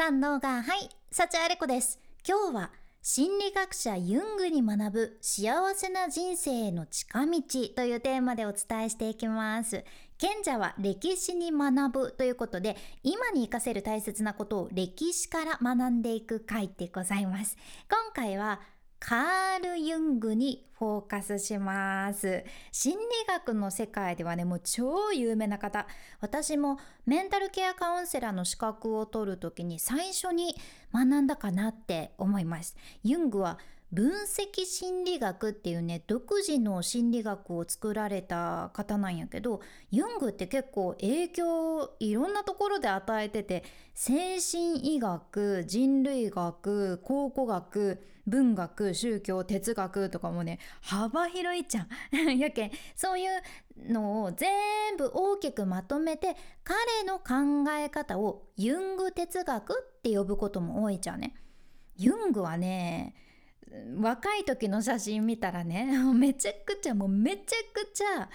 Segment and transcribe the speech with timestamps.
[0.00, 2.00] さんのがはい幸あれ子です。
[2.26, 2.70] 今日は
[3.02, 7.42] 心理学者ユングに学ぶ幸せな人生への近道
[7.76, 9.84] というテーマでお伝えしていきます。
[10.16, 17.58] 賢者は歴史に学ぶということで今に活かせる大切なことを歴史から学んでいく回でございます。
[17.90, 18.62] 今回は
[19.00, 22.44] カール・ユングにフォーカスします。
[22.70, 25.86] 心理学の世界ではねもう超有名な方。
[26.20, 30.54] 私もメンタルケアカウンセラーの資格を取るときに最初に
[30.92, 32.76] 学んだかなって思います。
[33.02, 33.58] ユングは
[33.92, 43.64] 分析心理学っていうね独自の心理学を作られた方なんやけどユングって結構影響をいろんなところで与えてて
[43.94, 51.86] 精神医学人類学考古学文学宗教哲学とかもね幅広いじゃ
[52.16, 61.34] ん やけんそういうのを全部大きくまとめて彼の考え方をユング哲学って呼ぶことも多いじゃんね。
[61.96, 63.14] ユングはね
[64.00, 68.28] 若い時の写真見たらね めちゃくちゃもうめちゃくちゃ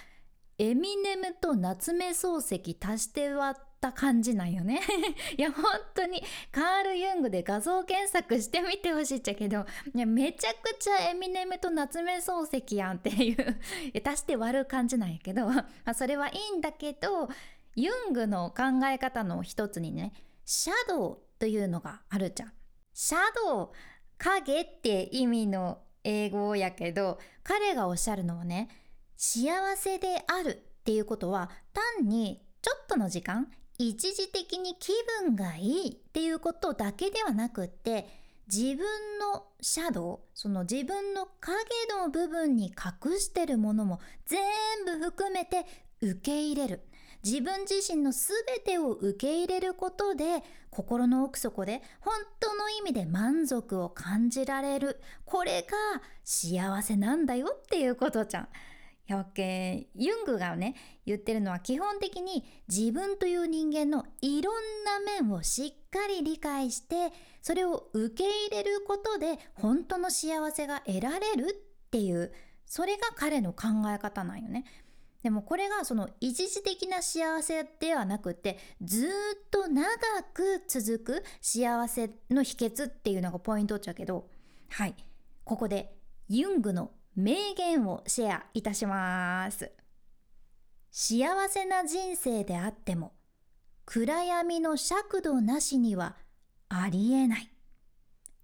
[0.58, 4.80] エミネムと夏目漱石足して割った感じなんよね
[5.36, 13.60] いや本当にカール・ユングで画像検索してみてほしいっちゃけどいやめちゃくちゃエミネムと夏目漱石やんっていう
[14.04, 17.28] 足して割る感じなんやけど、まあ、それはいいんだけど
[17.74, 20.12] ユングの考え方の一つにね
[20.46, 22.52] シャドウというのがあるじゃん。
[22.98, 23.70] シャドウ
[24.18, 28.68] 影って意味の英語やけど彼がおっしゃるのはね
[29.16, 30.50] 幸せである
[30.80, 31.50] っていうことは
[31.98, 38.06] 単にちょっとの時間一時的に気分がいいっていうことだけではなくって
[38.52, 38.78] 自分
[39.18, 41.56] のシャドウその自分の影
[41.98, 44.40] の部分に隠してるものも全
[44.84, 45.66] 部含めて
[46.00, 46.80] 受け入れる。
[47.24, 50.44] 自分自身の全てを受け入れることで
[50.76, 58.48] 心の奥底で本当の意味で満足を感じられるこれが幸せなんだよっていうことじゃん。
[59.06, 60.74] やわけユングがね
[61.06, 64.54] 言ってるのは基本的に自分という人間のいろん
[64.84, 67.10] な面をしっかり理解して
[67.40, 71.54] それを受け入れることで本当の幸せが得られる
[71.86, 72.32] っていう
[72.66, 74.64] それが彼の考え方なんよね。
[75.22, 79.10] でもこれがその一時的な幸せではなくてずっ
[79.50, 79.86] と長
[80.32, 84.28] く続く幸せの秘訣っていうのがポイントっちゃうけど
[84.68, 84.94] はい
[85.44, 85.96] ここで
[86.28, 89.72] ユングの名言をシェアいたします。
[90.90, 93.12] 幸せな人生であっても
[93.84, 96.16] 暗闇の尺度なしには
[96.68, 97.50] ありえない。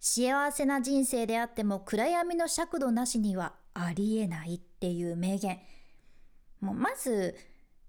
[0.01, 5.61] 幸せな人生であっても暗闇の尺度なしにはありえないっていう名言。
[6.63, 7.35] もうまず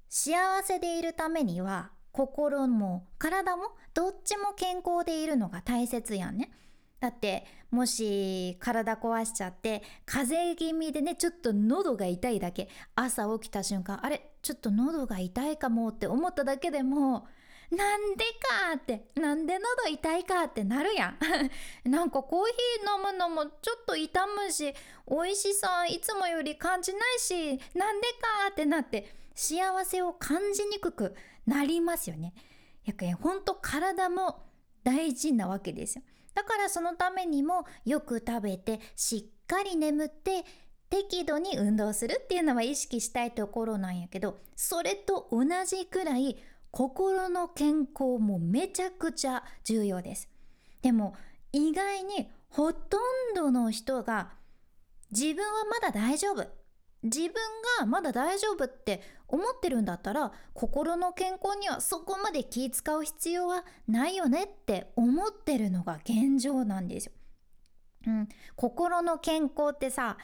[0.10, 3.64] 幸せでいるためには心も体も
[3.94, 6.52] どっちも健康でいるのが大切やんね。
[7.00, 17.28] だってもし体壊しちゃって風邪気味でねちょっと喉が痛いだけ朝起きた瞬間あれちょっと喉が痛いかもって思っただけでも
[17.72, 21.20] なんでかってなんで喉痛いかってなるやん。
[21.90, 24.74] なんかコーヒー飲むのもちょっと痛むし
[25.08, 31.16] 美味しさいつもより感じないしなんでかってなって幸せを感じにくく
[31.46, 32.34] なりますよね。
[32.86, 34.44] やけんほんと体も
[34.84, 36.04] 大事なわけですよ。
[36.34, 40.44] だからそのためにもよく食べてしっかり眠って
[40.90, 46.38] 適度に運動するっていうのは意識したいところなんやけどそれと同じくらい
[46.74, 50.28] 心の健康もめちゃくちゃ重要です。
[50.82, 51.14] でも
[51.52, 52.98] 意外にほと
[53.32, 54.32] んどの人が
[55.12, 56.48] 自分はまだ大丈夫
[57.04, 57.34] 自分
[57.80, 67.12] がまだ大丈夫って思ってるんだったら心の健康にはそこまで気使う必要はないよねって思ってるのが現状なんですよ。
[68.08, 70.18] うん、心の健康ってさ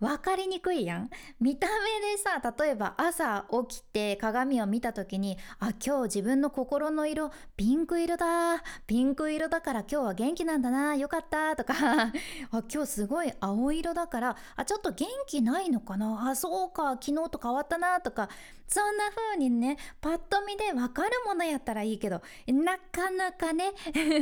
[0.00, 1.10] 分かりにくいやん。
[1.40, 11.74] 見た目でさ例えば朝起きて鏡を見た時にあ今日自分の心の色ピンク色だピンク色だから今日は元気なんだなよかったとか。
[12.50, 16.30] あ今日すごい青色だからあちょっと元気ないのかな？
[16.30, 18.28] あそうか昨日と変わったなとか。
[18.72, 23.72] そんな風にねパッと見で分かるものやったらいいけどなかなかね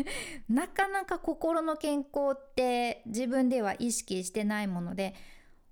[0.49, 5.15] なかなか心の健康って自分では意識してないもので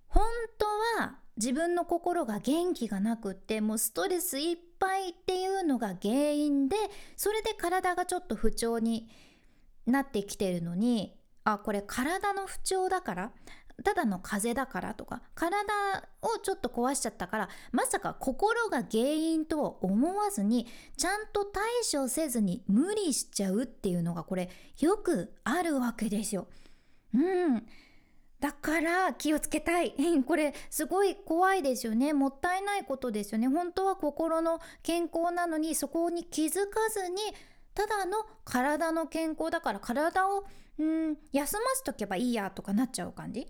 [0.09, 0.25] 本
[0.59, 0.67] 当
[1.03, 6.77] は自分の心が元気がなくってもうストレスいっぱいっていうのが原因で
[7.17, 9.09] それで体がちょっと不調に
[9.87, 11.15] なってきてるのに
[11.45, 13.33] あこれ体の不調だから
[13.85, 15.59] ただの風邪だからとか体
[16.23, 20.67] をちょっと壊しちゃったからまさか心が原因とは思わずに
[20.97, 21.63] ちゃんと対
[21.93, 24.49] 処せずに無理しちゃうっていうのがこれ
[24.81, 26.49] よくあるわけですよ。
[27.15, 27.67] うん
[28.41, 29.95] だから気をつけたい。
[30.27, 32.13] これすごい怖いですよね。
[32.13, 33.49] もったいないことですよね。
[33.49, 37.17] 本当は心の健康なのにそこに気づかずに
[37.75, 40.45] ただの体の健康だから体を
[40.79, 43.47] うん休ませとけばいいやとかなっちゃう感じ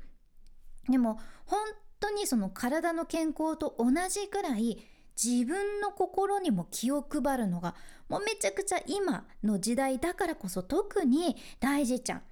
[0.88, 1.60] でも本
[1.98, 4.78] 当にその体の健康と同じくらい
[5.20, 7.74] 自分の心にも気を配るのが
[8.08, 12.22] もうめちゃくちゃ今の時代だからこそ特に大事ちゃん。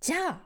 [0.00, 0.40] じゃあ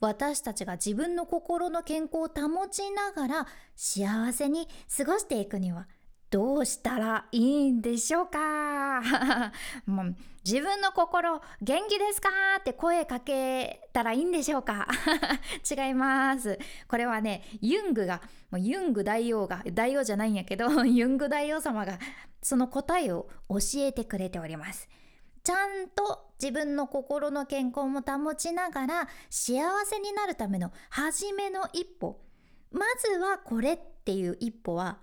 [0.00, 5.88] 私たちが自分の心の健康を保ちながら幸せに過ごしていくには
[6.30, 9.00] どうしたらいいんでしょうか？
[9.86, 12.28] もう自分の心元気ですか？
[12.60, 14.86] って声かけたらいいんでしょうか？
[15.68, 16.58] 違います。
[16.86, 18.20] これはねユングが
[18.50, 21.98] もうユング大王が大王じゃないんやけど ユング大王様が
[22.42, 24.86] その答えを教えてくれております。
[25.48, 32.20] ちゃんと自分の心の健康も保ちながら幸せになるための初めの一歩
[32.70, 34.98] まずはこれっていう一歩は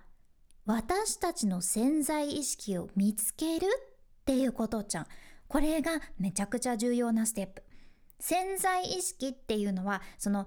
[0.64, 5.06] 私たちの潜在意識を見つけるっていうことじゃん。
[5.48, 7.64] これがめちゃくちゃ重要なステップ。
[8.20, 10.46] 潜在意識っていうのはその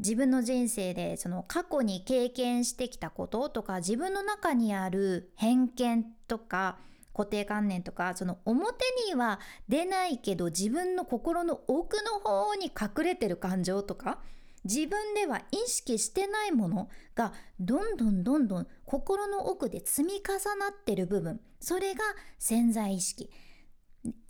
[0.00, 6.78] 自分の人生でその過去に経験してきたこととか自分の中にある偏見とか
[7.12, 14.18] 固定観念とかその表には出ないけど自分の心の奥の方に隠れてる感情とか
[14.64, 22.00] 自分では意識してないものがどんどんどんどん心の奥で積み重なってる部分それが
[22.38, 23.30] 潜在意識。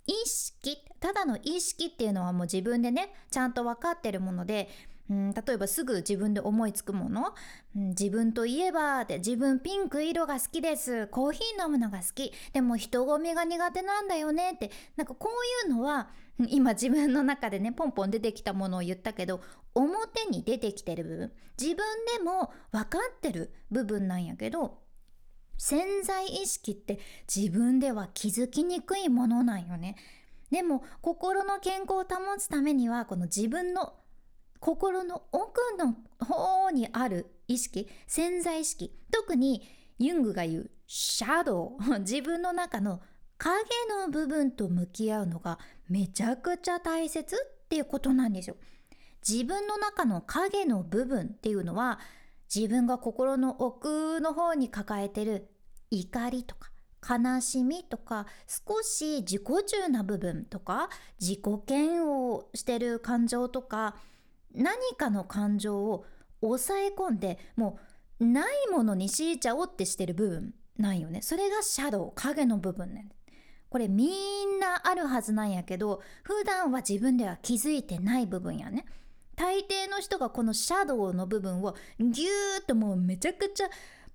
[0.07, 4.67] 意識ただの意識っていうのはもう自分でねちゃんと分かってるもので
[5.09, 7.33] うん、例えばすぐ自分で思いつくもの、
[7.75, 16.09] うん、自分といえばで自分ピンク色が好きですコーヒー飲むのが好きでも人混みが苦手なんだよねってなんかこういうのは
[16.49, 19.41] 今自分の中でねポンポン出てきたものを言ったけど
[19.73, 21.85] 表に出てきてる部分自分
[22.17, 24.79] でも分かってる部分なんやけど
[25.57, 26.99] 潜在意識って
[27.33, 29.95] 自分では気づきにくいものなんよね。
[30.49, 32.05] でも心の健康を保
[32.37, 33.93] つためにはこの自分の
[34.61, 39.67] 心の奥の方にある意識潜在意識特に
[39.97, 43.01] ユングが言うシャドウ 自分の中の
[43.39, 43.57] 影
[43.89, 45.57] の部分と向き合うのが
[45.89, 48.55] めちゃくちゃ大切っていうことなんですよ。
[49.27, 51.99] 自分の中の影の部分っていうのは
[52.53, 55.49] 自分が心の奥の方に抱えてる
[55.89, 56.71] 怒りとか
[57.07, 63.95] 悲しみとか少し自己中な部分とか自己嫌悪してる感情とか
[64.55, 66.05] 何かの感情を
[66.41, 67.79] 抑え込んでも
[68.19, 71.21] うないものに強いちゃおうってしてる部分ないよね。
[71.21, 73.09] それがシャドウ影の部分ね
[73.69, 78.85] これみんなあるはずなんやけど普段は自分では気づいてない部分やね。
[79.35, 83.69] 大抵の人がこのシャドウの部分をギューッともうめちゃくちゃ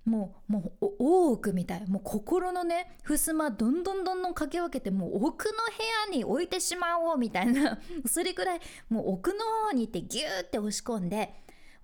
[0.07, 1.85] もうもう大奥みたい。
[1.87, 7.77] もう心のね襖どんどんどんどんかけ分けてもう奥の部屋に置いてしまおうみたいな。
[8.07, 11.33] それくらいもう奥の方に行ってギューって押し込んで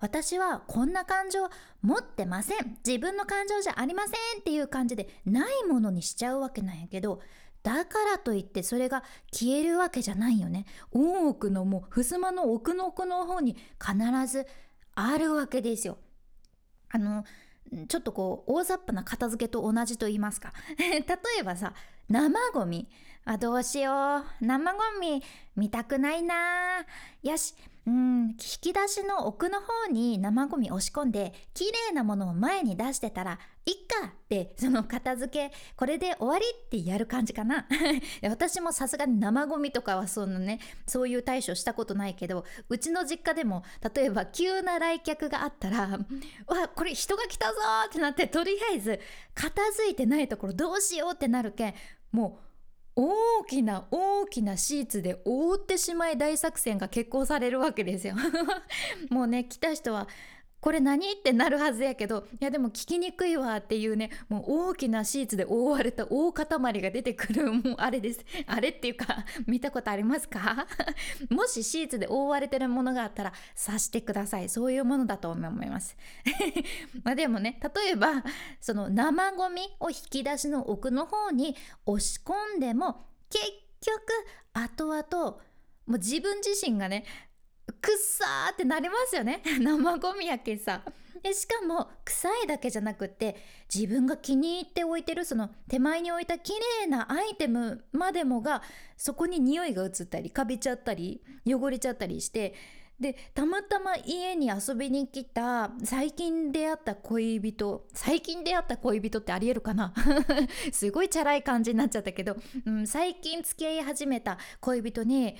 [0.00, 1.50] 私はこんな感情
[1.82, 2.78] 持ってません。
[2.84, 7.20] 自分の感情じゃありませんっていう感じでないものにしちゃうわけなんやけど
[7.62, 10.64] だからといってそれが消えるわけじゃないよね。
[10.92, 14.46] 大奥のもう襖の奥の奥の方に必ず
[14.94, 15.98] あるわけですよ。
[16.88, 17.24] あの
[17.88, 20.52] ちょっとこう大雑把な片付けと同じと言いますか。
[20.78, 21.02] 例
[21.40, 21.72] えばさ
[22.08, 22.88] 生ゴミ。
[23.26, 24.24] あどうしよう。
[24.44, 25.22] 生ゴミ
[25.56, 26.84] 見たくないな。
[27.22, 27.54] よし
[27.86, 37.66] うん引き出しの奥の方に生ゴミ押し込んで綺麗なものを前に出してたらいっかってその片付けこれで終わりってやる感じかな。
[38.28, 43.64] 私もさすがに生ゴミとかはそのねそういう対処したことないけどうちの実家でも
[43.94, 45.98] 例えば急な来客があったらわ
[46.74, 48.98] これ人が来たぞってなってとりあえず
[49.34, 51.74] 片付いてないところどうしようってなるけん
[52.12, 52.53] もう
[52.96, 58.14] 大きな大きなシーツで覆ってしまい大作戦が決行されるわけですよ。
[59.10, 60.08] もうね来た人は
[60.64, 61.12] これ何？
[61.12, 68.24] ってなるはずやけどいやでも聞きにくいわっていうねもう大きなシーツで覆われた大塊が出てくるもうあれです。
[68.48, 70.66] あれっていうか見たことありますか？
[71.28, 74.48] もしシーツで覆われてるものがあったら察してください。
[74.48, 75.98] そういうものだと思います。
[77.04, 78.24] までもね例えば
[78.58, 81.54] その生ゴミを引き出しの奥の方に
[81.84, 83.44] 押し込んでも結
[83.82, 84.00] 局
[84.54, 85.36] 後々
[85.86, 87.04] もう自分自身がね
[87.80, 89.42] くっさーってなりますよね。
[89.60, 90.82] 生ゴミやけさ。
[91.22, 93.36] でしかも臭いだけじゃなくって
[93.74, 96.52] 自分が気に入って置いてるその手前に置いた綺
[96.82, 98.62] 麗なアイテムまでもが
[98.98, 102.52] そこに匂いが移ったりかびちゃったり汚れちゃったりして
[103.00, 109.92] でたまたま家に遊びに来た最近出会った恋人最近出会った恋人ってありえるかな？
[110.72, 115.36] すごいチャラい感じになっちゃったけど、うん、最近付き合い始めた恋人に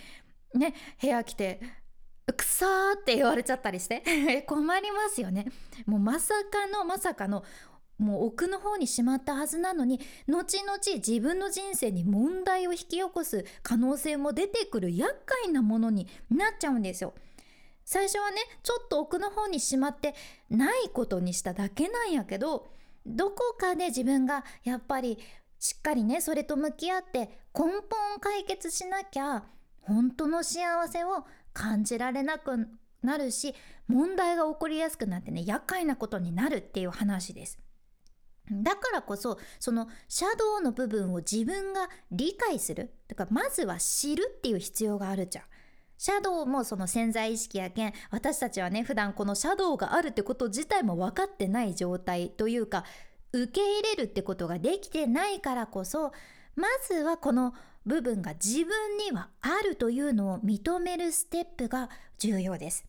[0.55, 1.61] ね部屋来て
[2.33, 4.03] くさーって言われちゃったりして
[4.49, 5.47] 困りますよね
[5.87, 7.45] もうまさかのまさかの
[7.99, 17.15] もう奥の方にしまったはずなのに後々自分の人生に問題を引き起こす可能性も出てくる厄介なものになっちゃうんですよ。
[17.85, 20.15] 最初はねちょっと奥の方にしまって
[20.49, 22.67] ないことにしただけなんやけど
[23.07, 25.19] どこかで自分がやっぱり
[25.59, 27.21] しっかりねそれと向き合って
[27.55, 27.71] 根本
[28.17, 29.45] を解決しなきゃ
[29.83, 32.69] 本当の幸せを感じられなく
[33.03, 33.55] なるし
[33.87, 37.59] 問題が起こりやすくなってね厄介なことになるっていう話です。
[38.51, 45.45] だからこそそのシャドウの部分を自分が理解するだからまずは知るっていう必要があるじゃん。
[45.97, 52.85] シャドウもその潜在意識やけん私たちはね普段このシャドウがあるってこと自体も分かってない状態というか
[53.33, 56.13] 受け入れるってことができてないからこそ
[56.57, 57.55] まずはこの
[57.87, 62.85] 部分が自分にはあるというのを認めるステップが重要です。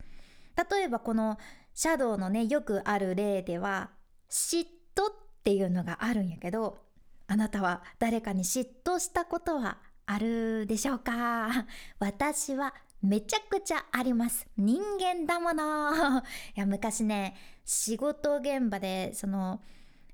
[0.70, 1.38] 例えばこの
[1.74, 3.90] シャドウのねよくある例では
[4.30, 4.60] 嫉
[4.94, 6.78] 妬っていうのがあるんやけど
[7.26, 11.66] あなたは誰かに嫉妬したことはあるでしょうか？
[11.98, 12.72] 私は
[13.02, 14.46] めちゃくちゃあります。
[14.56, 16.20] 人間だもの。
[16.56, 19.60] いや昔ね仕事現場でその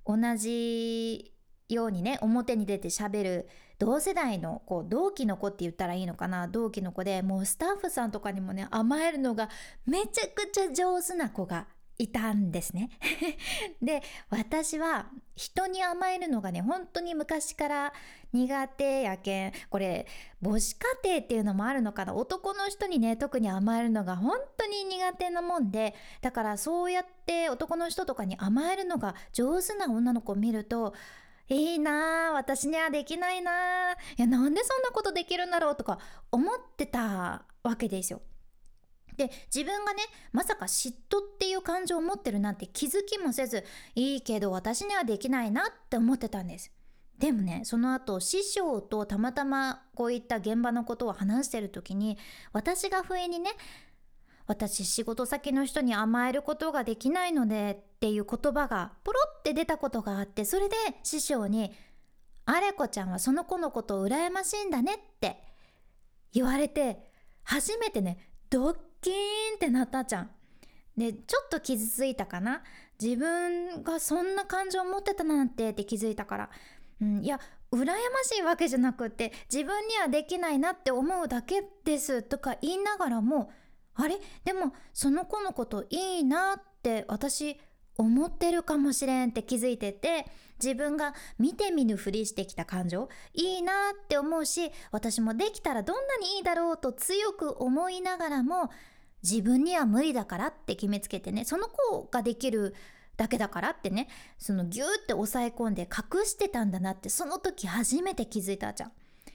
[0.05, 1.33] 同じ
[1.69, 3.49] ようにね表に出てしゃべる
[3.83, 9.49] 同世代のこう同期の子って言ったらいいのかな同期の子でもうスタッフさんとかにもね甘えるのが
[9.87, 11.67] めちゃくちゃ上手な子が
[11.99, 12.91] いたんですね。
[13.83, 17.93] で私は人に甘えるのがね本当に昔から
[18.33, 20.07] 苦手やけんこれ
[20.41, 30.95] 母子家庭っていうのもあるのかな男の人にね特に甘えるのが本当に苦手なもんでだからそうやって男の人とかに甘えるのが上手な女の子を見ると
[31.49, 35.99] いいなあ私にはできないなあいやなんでそんなことできるんだろうとか
[36.31, 38.23] 思ってたわけですよ。
[39.17, 46.73] で自分がねまさか嫉妬っていう感情を持ってるなんて気づきもせずいいけど私にはできないなって思ってたんです。
[47.19, 52.19] でもねその後師匠とたまたまこういった現場のことを話してる時に
[52.53, 53.51] 私が不意にね
[54.53, 61.73] 私仕事先の人に甘えることができないのでっていう言葉がポロって出たことがあってそれで師匠に
[62.45, 65.43] 「あれこちゃんはその子のことを羨ましいんだね」って
[66.35, 67.11] 言われて
[67.45, 68.19] 初めてね
[68.51, 69.17] ドッキーン
[69.55, 70.31] ってなったじゃん。
[70.99, 72.63] でちょっと傷ついたかな？
[73.01, 76.51] 自分がそんな感情を持ってたなんてって気づいたから、
[77.01, 77.41] うん、いや
[77.73, 83.51] 羨ましいわけじゃなくって自分にはできないなって思うだけですとか言いながらも
[83.95, 84.19] あれ？
[84.45, 87.59] でもその子のこといいなって私
[87.97, 90.27] 思ってるかもしれんって気づいてて
[90.63, 98.71] 自分が見て見ぬふりしてきた感情いいなって思うし私もできたらどんなにいいだろうと強く思いながらも
[99.23, 102.75] 自分には無理だからって決めつけてねその子ができる
[103.19, 104.09] だけだからってね
[104.39, 108.93] そのギューって抑え込んで隠してたんだなってその時初めて気づいたじゃん。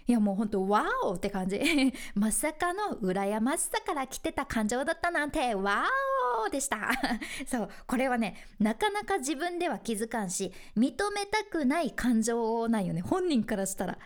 [0.08, 1.60] いやもうほんとワオって感じ。
[2.16, 5.84] まさかの羨ましさから来てた感情だったなんてワ
[6.46, 6.90] オでした。
[7.46, 13.02] そうこれはねなかなか自分では気づかんし認めたくない感情なんよね。
[13.02, 14.00] 本人からしたら。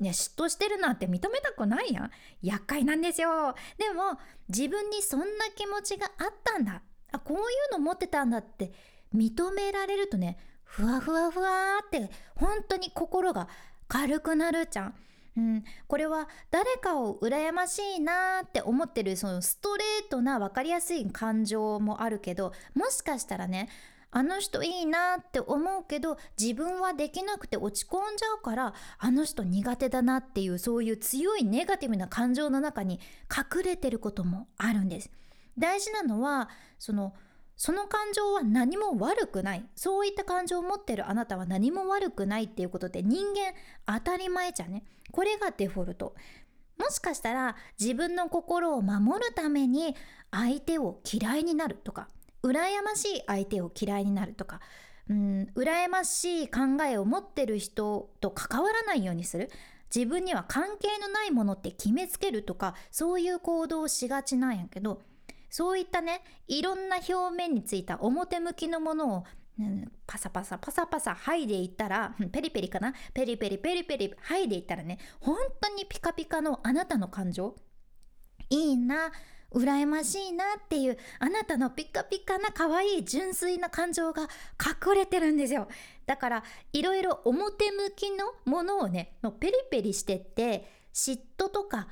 [0.00, 2.10] いや嫉妬してるなんて認めたくないやん。
[2.42, 3.56] 厄介なんですよ。
[3.76, 5.26] でも自分にそんな
[5.56, 6.80] 気持ちがあったんだ。
[7.10, 8.72] あこういうの持ってたんだって
[9.12, 13.48] 認められるとねふわふわふわって本当に心が
[13.88, 14.94] 軽くなるじゃん。
[15.40, 23.70] うん、これは誰かを羨ましいなって思ってるそのストレートな分かりやすい感情もあるけどもしかしたらね
[24.10, 35.10] あの人いいなって思うけど自分はできなくて落ち込んじゃうからあの人苦手だなっていうそういう強いネガティブな感情の中に隠れてることもあるんです。
[35.56, 37.14] 大事なのはその
[37.56, 39.64] その感情は何も悪くない。
[39.76, 43.52] そういった感情を持ってるあなたは何も悪くないっていうことで人間
[43.86, 44.82] 当たり前じゃね。
[45.10, 46.14] これがデフォルト。
[46.78, 49.94] もしかしたら自分の心を守るために
[50.30, 52.08] 相手を嫌いになるとか
[52.42, 54.60] 羨ましい相手を嫌いになるとか
[55.10, 59.50] うん羨ましい考えを持ってる人と関わらないようにする。
[59.94, 65.02] 自分には関係のないものって決めつけるとかそういう行動をしがちなんやけど
[65.50, 69.24] そういったねいろんな表面についた表向きのものを
[70.06, 72.92] パサパサパサパサ剥いでいったらペリペリかな？
[73.14, 77.56] ペリペリペリペリ剥いでいったらね本当にピカピカのあなたの感情？
[78.48, 79.12] いいな
[79.52, 85.68] 羨ましいなっていうあなたのピカピカな可愛い純粋な感情が隠れてるんですよ。
[86.06, 91.88] だからいろいろ表向きのものをねペリペリしてって嫉妬とか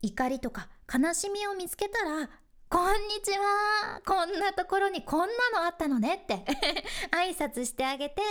[0.00, 2.28] 怒りとか悲しみを見つけたら
[2.72, 4.00] こんにちは。
[4.06, 6.22] こんなところにこんなのあったのね。
[6.22, 6.42] って。
[7.12, 8.22] 挨拶してあげて。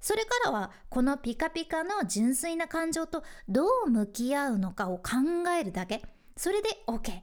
[0.00, 6.02] それからはこのピカピカの純粋な感情とどう向き合うのかを考えるだけ。
[6.36, 7.22] それで OK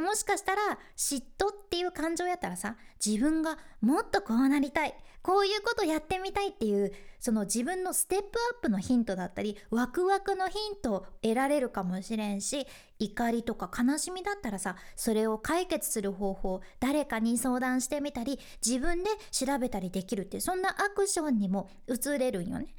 [0.00, 12.66] もしかしたら嫉妬っていう感情やったらさ自分がもっとこうなりたいこういうことやってみたいっていうその自分のステップアップのヒントだったりワクワクのヒントを得られるかもしれんし
[12.98, 22.74] 怒りとか悲しみだったらさそれを解決する方法誰かに相談してみたり自分で調べたりできるってそんなアクションにも移れるんよね。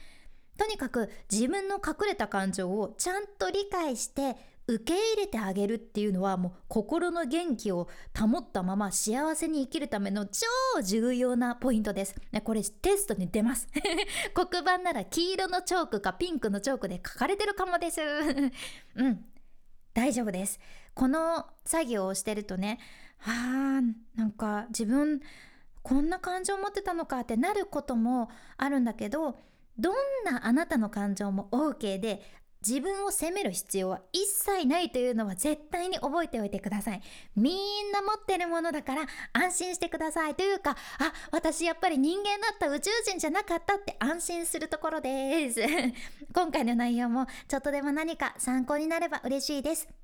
[0.57, 4.35] とにかく自分の隠れた感情をちゃんと理解して
[4.73, 12.15] 受け入れてあげるっていうのはもう心の元気を保ったまま幸せに生きるための超重要なポイントです。
[12.43, 13.67] これテストに出ます。
[14.33, 17.99] 黒板なら黄色のチョークかピンクのチョークで書かれてるかもです。
[18.95, 19.25] うん。
[19.93, 20.59] 大丈夫です。
[20.93, 22.79] この作業をしてるとね、
[23.17, 25.21] はあ、なんか自分
[25.83, 29.37] こんな感情を持ってたのかってなることもあるんだけど、
[29.77, 32.21] どんなあなたの感情も OK で
[32.65, 37.01] 自分を責める必要は一切ないというのは絶対に覚えておいてください。
[37.35, 39.01] みんな持ってるものだから
[39.33, 40.35] 安心してください。
[40.35, 40.75] というか、あ、
[41.31, 45.61] 私やっぱり人間だった宇宙人じゃなかったって安心するところです。
[46.33, 50.00] 今回の内容もちょっとでも何か参考になれば嬉しいです。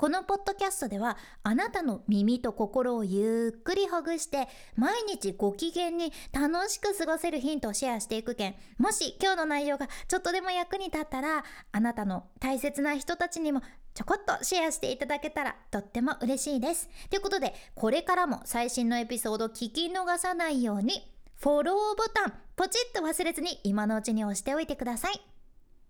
[0.00, 13.60] このポッドキャストではあなたの耳と心をゆっくりほぐして毎日ご機嫌に楽しく過ごせるヒントをシェアしていく件もし今日の内容がちょっとでも役に立ったらあなたの大切な人たちにも
[13.92, 16.88] ちょこっとシェアしていただけたらとっても嬉しいです。
[17.10, 25.20] ということでこれからも最新のエピソード聞き逃さないようにフォローボタンポチッと忘れずに今のうちに押しておいてください。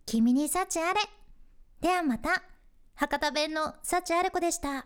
[0.05, 1.01] 君に幸あれ。
[1.81, 2.43] ではまた。
[3.01, 4.85] 博多弁の幸あれ子でした。